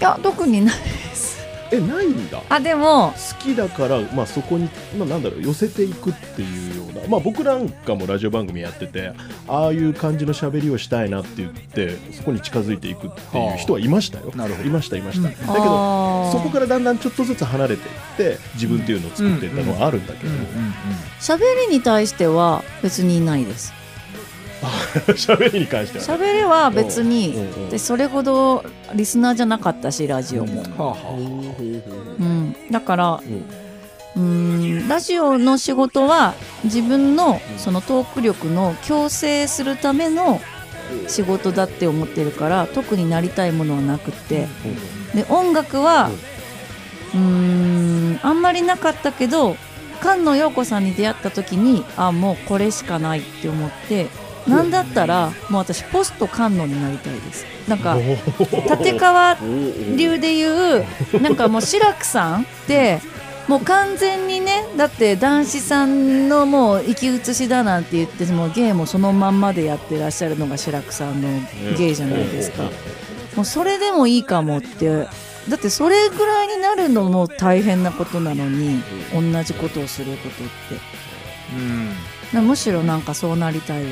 [0.00, 1.37] や、特にないです。
[1.70, 2.42] えないんだ。
[2.48, 9.12] あ、でも、好きだから、まあ、そこに、まあ、なんだろう寄せていくっていうような、まあ、僕なんかもラジオ番組やってて
[9.46, 14.68] ああいう感じの喋りをしたいなって言ってそこに近づいていくっていう人はいましたよ、なるほど。
[14.68, 20.32] いましたいました、だけどそこからだんだんちょっとずつ離れていって自分っていうのを作っていったのはあるんだけど、
[21.20, 23.72] 喋りに対しては別にないです。
[25.14, 27.34] 喋りに関しては喋りは別に
[27.70, 30.96] でそれほどリスナーじゃなかったしラジオも、はあは
[32.18, 33.44] うん、だからうん。
[34.16, 40.40] うんラジオの仕事は自分のそのトーク力の矯正するための
[41.06, 44.48] 仕事だって思ってるから特になりたいものはなくって。
[45.14, 46.10] で音楽は
[47.14, 49.56] うんあんまりなかったけど
[50.02, 54.08] 菅野陽子さんに出会った時にあもうこれしかないって思って
[54.48, 57.46] なんだったらもう私ポスト菅野になりたいです。
[57.68, 57.96] なんか
[58.78, 59.36] 立川
[59.96, 60.86] 流で言う
[61.20, 63.00] なんかもう志らくさんって
[63.46, 71.28] もう完全にねだって男子さんのもう生き写しだなんて言ってもう芸もそのまんまでやってらっしゃるのが志らくさんの
[71.76, 72.64] 芸じゃないですか。
[73.36, 75.06] もうそれでもいいかもって
[75.48, 78.82] だってそれぐらいになるのも大変なことなのに
[79.12, 80.44] 同じことをすることって。
[81.54, 81.92] うん。
[82.32, 83.82] なむしろなんかそうなりたい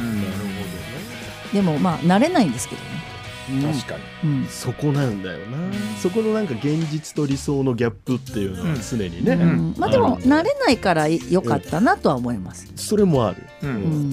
[0.00, 1.52] うん。
[1.52, 4.30] でもまあなれないんですけどね、確かに。
[4.42, 5.58] うん、そこなんだよな、
[6.00, 9.74] そこのなんか現実と理想のギャップっていうのは常にね、うん。
[9.76, 13.42] まあでも慣れないからよかったなとは思います、それもある。
[13.62, 14.12] ううん。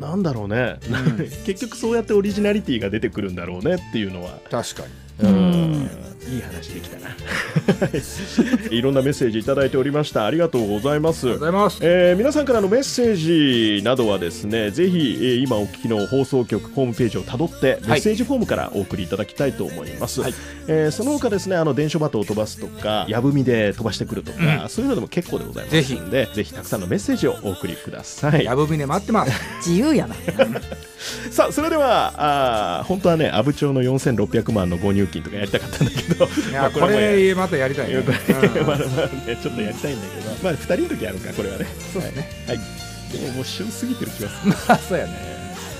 [0.00, 0.78] ななんだろうね、
[1.46, 4.38] 結局そうやってオリジナリティが出てくるんだろうねっていうのは。
[4.50, 4.82] 確か
[5.22, 5.28] に。
[5.28, 5.90] うん
[6.28, 7.16] いい話できたな。
[8.70, 10.26] いろんなメッセージいただいておりました。
[10.26, 11.26] ありがとうございます。
[11.26, 11.78] ありがとうございます。
[11.82, 20.34] えー皆さんからのメッセージなどはですねぜひ、えー今お聞きの放送局ホームページをたどってメッセージフォームからお送りいただきたいと思います、はい。
[20.68, 26.52] えーその他ですねあの電書バトを飛ばすとかやぶみで飛ばしてくるとか、そういうのでも結構でございますのでぜひ。
[26.52, 28.44] たくさんのメッセージをお送りください。
[28.44, 29.32] やぶみね待ってます。
[29.66, 30.14] 自由やな。
[31.30, 37.92] さあそれではあー本当はね阿武町の4600万のご入金とかやりたかったんだけどいやまあこれまたやりたいね。
[37.92, 38.18] いやこれ
[38.60, 38.66] うん。
[38.66, 41.66] まだまだねちょっとやりたいんだけど、まあ2人の時やるかこれはね。
[41.92, 42.28] そうですね。
[42.46, 42.66] はい、はい、
[43.12, 44.52] でももう旬すぎてる気がする。
[44.68, 45.36] あそうやね。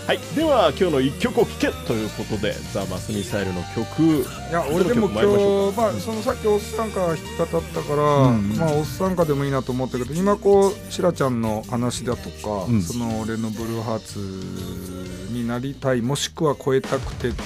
[0.07, 0.18] はい。
[0.37, 4.03] では今日の1曲を聴けということでザ・マスミサイルの曲。
[4.05, 12.83] いや俺でも今日まあそのさっきおっさんから弾き語ったから、うんまあおっさんかでもいいなと思ったけど今こうしらちゃんの話だとか、うん。
[12.83, 17.42] その俺のブルーハーツになりたいもしくは超えたくてって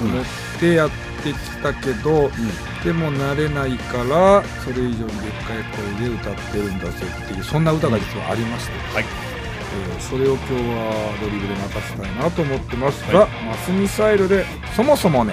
[0.00, 0.24] 思っ
[0.58, 2.30] てやってきたけど、
[2.84, 5.06] でもなれないからそれ以上にでっ
[5.46, 5.62] かい
[5.98, 6.92] 声で歌ってるんだぜ
[7.24, 9.04] っていうそんな歌が実はありまして、はい。
[9.04, 14.44] えーそれを今日はドリブで任せたいなと思ってますが、マスミサイルで
[14.76, 15.32] そもそもね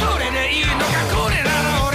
[0.00, 1.89] それでいいのかこれなら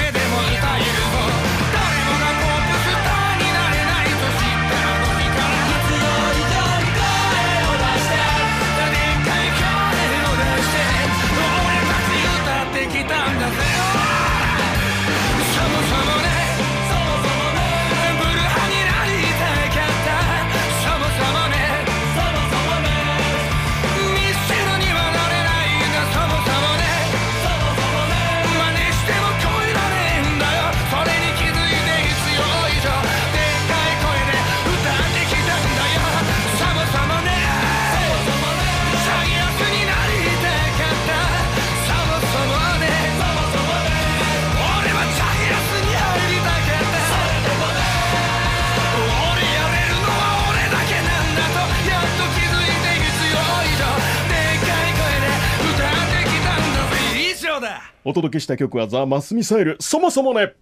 [58.07, 60.53] お届けした曲はザ・マスミサイルそもそもね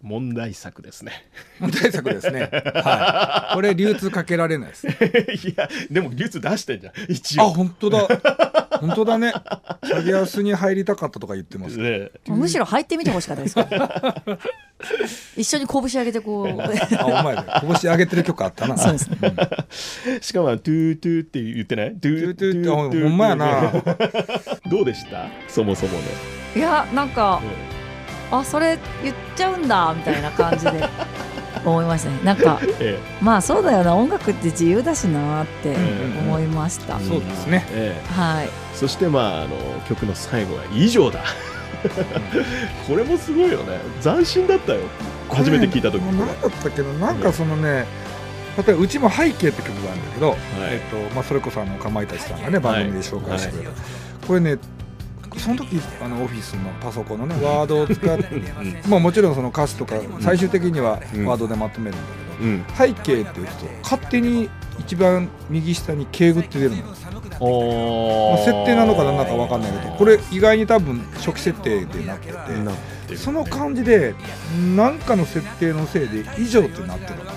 [0.00, 1.12] 問題作ですね
[1.60, 2.50] 問題作ですね。
[2.74, 3.54] はい。
[3.54, 4.86] これ流通かけられないです。
[4.88, 8.08] いやでも流通出してんじゃん一あ、応本当だ。
[8.82, 9.32] 本当だね。
[9.84, 11.78] 下げ安に入りたかったとか言ってます。
[11.78, 13.56] ねむしろ入ってみてほしかったです
[15.36, 16.52] 一緒に拳上げてこうあ、
[17.06, 17.62] お前だ。
[17.80, 18.76] 拳上げてる曲あったな。
[18.76, 19.18] そうですね
[20.20, 21.94] しかもトゥートゥーって言ってない？
[21.94, 23.72] トゥートゥーってほんまやな。
[24.68, 25.28] どうでした？
[25.48, 26.04] そもそもね、
[26.56, 27.40] いやなんか
[28.32, 30.88] うあそれ言っちゃうんだみたいな感じで
[31.64, 32.18] 思いましたね。
[32.24, 32.98] なんか んえ。
[33.20, 37.66] まあそうだよな音楽って自由だしなってうん思いました、えそうですね。
[37.70, 38.12] ええ。
[38.12, 38.48] はい。
[38.74, 39.56] そしてまああの
[39.88, 41.20] 曲の最後は「以上だ」
[42.86, 43.80] これもすごいよね。
[44.02, 44.80] 斬新だったよ。
[45.30, 46.00] 初めて聞いた時。
[46.02, 47.86] もう何だったっけど、なんかそのね。
[48.56, 54.26] 例えばうちも背景って曲があるんだけど、えっとまあそれこそあのかまいたちさんがね番組で紹介してくれた。
[54.26, 54.58] これね。
[55.38, 58.24] その時あのオフィスのパソコンのねワードを使って、
[58.88, 61.26] まあもちろんその歌詞とか最終的にはうん。
[61.26, 62.06] ワードでまとめるんだ
[62.38, 62.64] けど、うん。
[62.76, 66.84] 背景って打つと勝手に一番右下に敬具って出るのよ、
[67.40, 72.32] おまあ、設定なのか何なのか分かんないけどこれ意外に多分初期設定でなって
[73.08, 74.14] てその感じで
[74.74, 77.32] 何かの設定のせいで以上ってなってるの。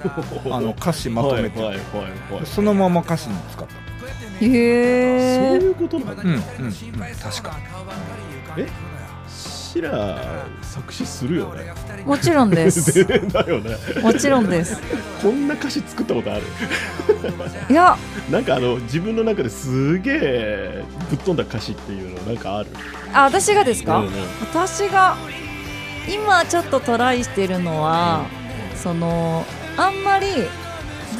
[0.50, 2.46] あの歌詞まとめて、はいはいはいはい。
[2.46, 3.89] そのまま歌詞に使った
[4.40, 6.22] へそうえいうことなんだ。
[6.22, 7.58] うんうん、うん、確か
[8.56, 8.66] え？
[9.28, 10.20] シラ
[10.62, 11.72] 作詞するよね。
[12.04, 13.04] もちろんです。
[13.06, 13.76] だよね。
[14.02, 14.76] もちろんです。
[15.22, 16.42] こんな歌詞作ったことある？
[17.70, 17.96] いや。
[18.30, 22.70] なんかあの自分の中ですげえぶっ飛んだ歌詞っていうのなんかある？
[23.12, 24.12] あ私がですか、うんうん。
[24.40, 25.16] 私が
[26.12, 28.24] 今ちょっとトライしてるのは、
[28.74, 29.44] その
[29.76, 30.26] あんまり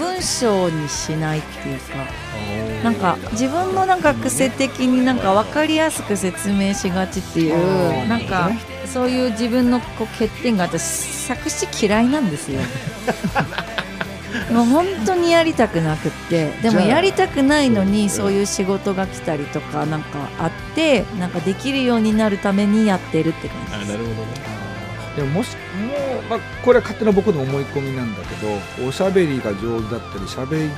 [0.00, 1.94] 文章にしないっていうか
[2.82, 8.08] なんか自分のなんか癖的になんか分かりやすく説明しがちっていあうー。
[8.08, 8.50] なんか
[8.86, 12.60] そういう自分のこう欠点があって作詞嫌いなんですよ。
[14.50, 23.92] もう本当にやりたくなくってでもやりたくないのうんにそういう仕事が来たりとかなんかあってなんかできるようになるためにやってるって感じです。
[23.92, 24.50] あなるほどね。
[25.16, 25.56] でももし
[26.22, 30.70] まあ、これは勝手な僕の思い込みなんだけどおしゃべりが上手だったりしゃべりに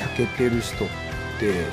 [0.00, 0.88] 長けてる人っ
[1.38, 1.66] て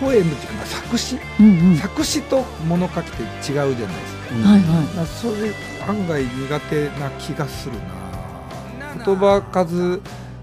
[0.00, 1.18] ポエムっていうかまあ作詞？
[1.38, 1.76] うんうん。
[1.76, 4.48] 作詞と物書きって違うじゃないですか。
[4.48, 5.52] はいはまあそれ
[5.88, 9.04] 案外苦手な気がするな。
[9.04, 10.00] 言葉数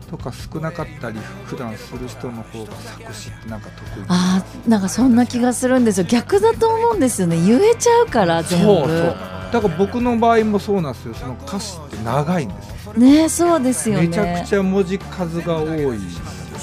[0.10, 4.06] とか少なかったり普段する人の方が作詞ってなんか得意。
[4.08, 6.06] あーなんかそんな気がするんですよ。
[6.06, 7.39] 逆だと思うんですよね。
[7.41, 8.65] 言えちゃうから全部。
[8.65, 9.15] そうそう
[9.51, 11.13] だから僕の場合もそうなんですよ。
[11.13, 12.93] その歌詞って長いんですよ。
[12.93, 14.07] ねそうですよね。
[14.07, 15.99] めちゃくちゃ文字数が多い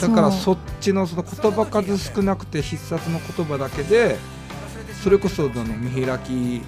[0.01, 4.17] だからそっちのその言葉数少なくて必殺の言葉だけで
[5.03, 6.63] それこそあの見開き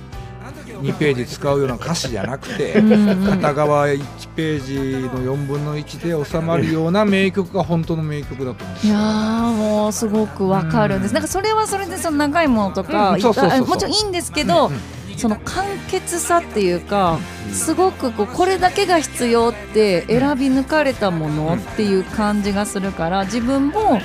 [0.83, 2.83] 2ページ使うような歌詞じゃなくて
[3.29, 4.79] 片側1ページ
[5.09, 11.15] の4分の1で収まるような名曲が本当の名曲だと思うんですいよやーもうすごくわかるんです、うん。
[11.15, 14.81] なんかそれはそれでその長いものとか、うもちろんいいんですけど、うんうん
[15.21, 17.19] その簡潔さっていうか、
[17.53, 24.01] すごくこうこれだけが必要って選び抜かれたものっていう感じがするから自分も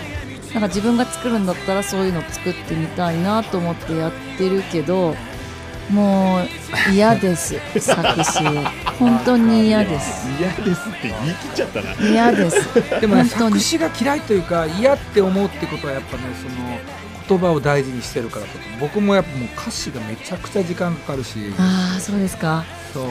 [0.53, 5.15] なんか自分が作るんだったらそういうの作ってみたいなと思ってやってるけど
[5.89, 8.43] もう嫌です作詞。
[8.99, 10.27] 本当に嫌です。
[10.39, 12.09] 嫌ですって言い切っちゃったな。
[12.09, 12.99] 嫌です。
[12.99, 13.51] でもね本当に。
[13.55, 16.77] 作詞が嫌いというか嫌って思うってことはやっぱねその
[17.27, 21.53] 言葉を大事にしてるからだと僕もやっぱもう歌詞がめちゃくちゃ時間かかるし。
[21.57, 22.63] ああそうですか。
[22.93, 23.05] そう。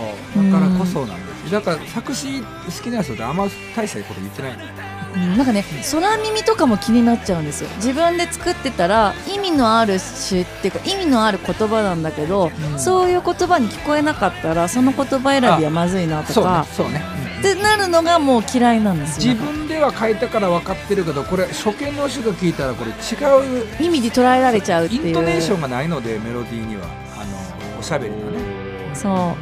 [0.51, 2.47] だからこそなんですだから作詞好
[2.83, 3.47] きな人ってあんま
[3.77, 4.71] 大したこと言ってないんだよ
[5.15, 5.37] うん。
[5.37, 7.71] なんかね空耳とかも気になっちゃうんですよ。
[7.77, 12.79] 自分で作ってたら意味のある詩っていうか意味のある言葉なんだけど、うん。
[12.79, 16.51] そういう言葉に聞こえなかったらその言葉選びはまずいなとそうね。
[16.51, 17.03] かそうね、
[17.41, 19.35] ってなるのがもう嫌いなんですよ。
[19.35, 22.95] 自分では書いたから分かってるけどこれ初見の人が聞いたらこれ違
[23.63, 23.67] う。
[23.83, 25.09] 意味で捉えられちゃうっていう。
[25.09, 26.85] イントネーションがないのでメロディーには
[27.19, 27.25] あ
[27.73, 28.39] のおしゃべりのね。
[28.95, 29.37] そ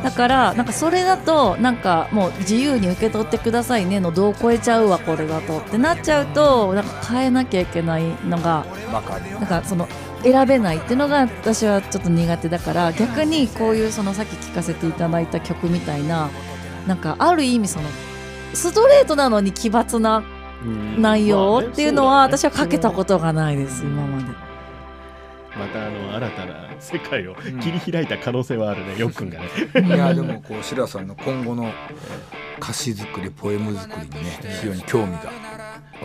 [0.00, 5.58] うだからなんかそれだとなんかもう自由に受け取ってくださいねの度を超えちゃうわこれだと。
[5.58, 9.88] ってなっちゃうとなんか変えなきゃいけないのがなんかその
[10.22, 16.28] 選べないっていうのが私はちょっと苦手だから逆にこういうそのさっき聴かせていただいた曲みたいな
[16.86, 17.88] なんかある意味その
[18.54, 20.22] ストレートなのに奇抜な
[20.98, 24.24] 内容っていうのは私はかけたことがないです今まで。
[25.54, 29.46] またあの新たな世界を切り開いた可能性はあるね、よっくんがね。
[29.86, 31.70] いやでもこう白さんの今後の
[32.58, 35.30] 歌詞作りポエム作りにね非常に興味が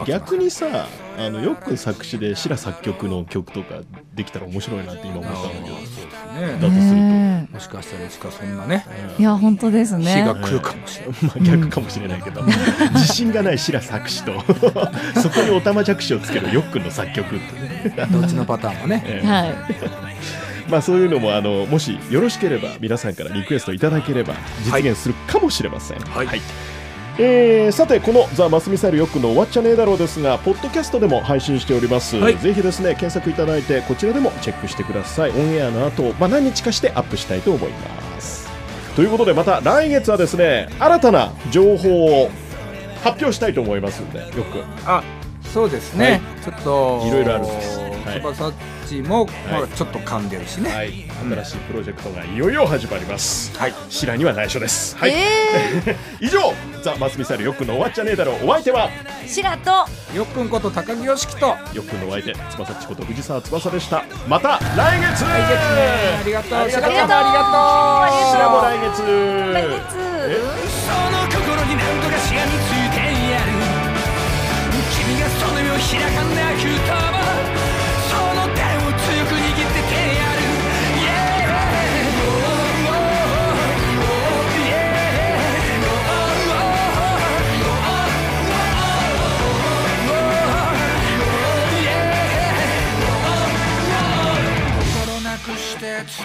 [0.06, 0.88] 逆にさ
[1.18, 3.82] あのよく作詞でシラ作曲の曲とか
[4.14, 5.68] できたら面白いなって今思ったんだけど。
[5.68, 8.86] そうですだねとすると、ねもしかしたらいつかそんなね。
[9.18, 11.16] えいや本当です日ねが来るかもしれない。
[11.24, 12.44] まあ逆かもしれないけど、
[12.94, 14.44] 自信がないシラ作詞と。
[15.22, 19.04] そこにおたまじゃくしをつけるよっくんの作曲ってね、どっちのパターンもね。
[19.08, 19.28] ええ。
[19.28, 19.56] はい。
[20.70, 24.34] まあそういうのもあのもしよろしければ皆さんからリクエストいただければ
[24.66, 26.00] 実現するかもしれません。
[26.00, 26.42] はい
[27.20, 32.38] えーさてこの「ザ・マスミサイルよくんの終わっちゃねえだろう」ですがポッドキャストでも配信しております、はい。
[32.38, 35.32] ぜひですね検索いただいてこちらでもチェックしてください。
[35.32, 38.48] オンエアの後、まあ何日かしてアップしたいと思います。
[38.96, 42.30] ということでまた来月はですね新たな情報を
[43.04, 44.64] 発表したいと思いますんでよく。
[44.86, 45.04] あ
[45.54, 46.22] そうですね、はい。
[46.44, 47.80] ちょっといろいろあるんです。
[47.80, 48.22] はい
[48.88, 49.28] ちも、
[49.76, 50.70] ちょっと噛んでるしね。
[50.70, 50.94] はい。
[51.44, 53.58] 新しいプロジェクトがいよいよ始まります。
[53.58, 53.74] はい。
[53.90, 54.96] シラには内緒です。
[54.98, 59.72] はい、え 以上ザ・マスミサイルよくんの終わっちゃねえだろうお相手はー、シラと
[60.16, 64.04] よっくんこと高木よしきとよっくんのお相手翼っちこと藤沢翼でした。
[64.28, 65.24] また来月！
[65.26, 66.20] 来月ね。
[66.22, 66.60] ありがとう。
[66.60, 66.92] ありがとう。
[66.92, 67.58] ありがと
[68.08, 68.32] う。
[68.32, 69.04] シラも来月。
[69.54, 70.08] 来月。
[70.88, 72.98] その心に何とかしがみついて
[73.32, 73.88] やる。
[75.08, 76.62] 君がその身を開かなく
[77.02, 77.07] と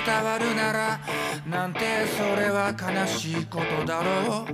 [0.05, 1.00] 伝わるなら
[1.46, 1.80] なんて
[2.18, 4.46] それは悲しいことだろう。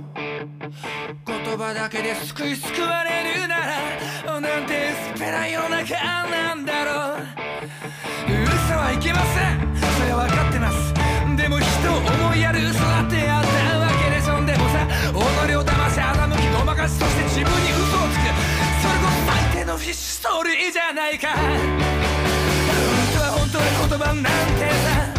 [1.25, 5.95] 言葉だけで救い救われるならなんて薄っぺらい世の中
[6.29, 7.21] なんだろう。
[8.29, 9.57] 嘘はいけません。
[9.97, 10.93] それは分かってます。
[11.35, 14.45] でも人を思いやる嘘だってあったわけでしょ。
[14.45, 15.17] でもさ己
[15.55, 18.29] を騙し欺きごまかしそして自分に嘘をつく。
[18.85, 21.33] それこそ最低のフィッシュストーリーじゃないか。
[23.09, 25.18] 嘘は本当の言葉なんてさ。